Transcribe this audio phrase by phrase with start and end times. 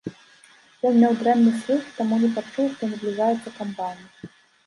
[0.89, 4.01] Ён меў дрэнны слых, таму не пачуў, што набліжаецца камбайн.